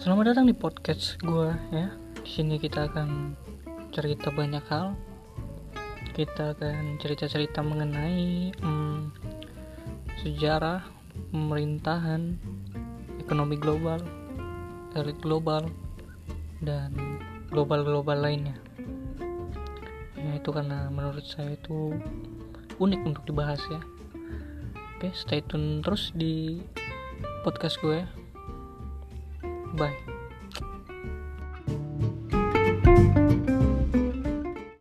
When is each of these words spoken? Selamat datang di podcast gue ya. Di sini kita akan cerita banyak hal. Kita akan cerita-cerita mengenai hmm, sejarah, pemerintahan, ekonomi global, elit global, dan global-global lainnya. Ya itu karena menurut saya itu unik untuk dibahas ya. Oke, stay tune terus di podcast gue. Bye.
Selamat 0.00 0.32
datang 0.32 0.48
di 0.48 0.56
podcast 0.56 1.20
gue 1.20 1.52
ya. 1.76 1.92
Di 2.24 2.30
sini 2.40 2.56
kita 2.56 2.88
akan 2.88 3.36
cerita 3.92 4.32
banyak 4.32 4.64
hal. 4.72 4.96
Kita 6.16 6.56
akan 6.56 6.96
cerita-cerita 6.96 7.60
mengenai 7.60 8.48
hmm, 8.48 9.12
sejarah, 10.24 10.88
pemerintahan, 11.36 12.32
ekonomi 13.20 13.60
global, 13.60 14.00
elit 14.96 15.20
global, 15.20 15.68
dan 16.64 16.96
global-global 17.52 18.24
lainnya. 18.24 18.56
Ya 20.16 20.40
itu 20.40 20.48
karena 20.48 20.88
menurut 20.88 21.28
saya 21.28 21.60
itu 21.60 21.92
unik 22.80 23.00
untuk 23.04 23.28
dibahas 23.28 23.60
ya. 23.68 23.84
Oke, 24.96 25.12
stay 25.12 25.44
tune 25.44 25.84
terus 25.84 26.08
di 26.16 26.64
podcast 27.44 27.76
gue. 27.84 28.19
Bye. 29.74 30.09